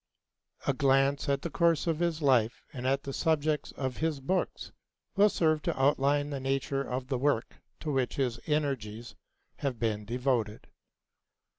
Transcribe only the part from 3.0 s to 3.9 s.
the subjects